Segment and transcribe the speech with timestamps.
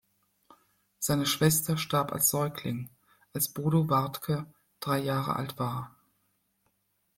[0.97, 2.89] Seine Schwester starb als Säugling,
[3.33, 5.95] als Bodo Wartke drei Jahre alt war.